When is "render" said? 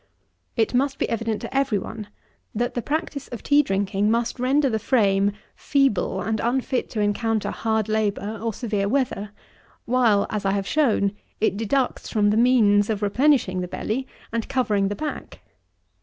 4.39-4.67